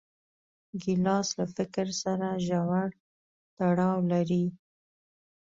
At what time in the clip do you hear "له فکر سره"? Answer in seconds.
1.37-2.27